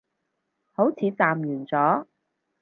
[0.71, 2.07] 好似暫完咗